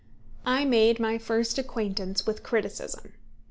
[0.47, 3.13] I made my first acquaintance with criticism.